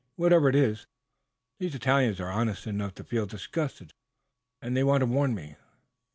Whatever 0.15 0.49
it 0.49 0.55
is, 0.55 0.87
these 1.59 1.75
Italians 1.75 2.19
are 2.19 2.31
honest 2.31 2.65
enough 2.65 2.95
to 2.95 3.03
feel 3.03 3.27
disgusted, 3.27 3.93
and 4.59 4.75
they 4.75 4.83
want 4.83 5.01
to 5.01 5.05
warn 5.05 5.35
me. 5.35 5.57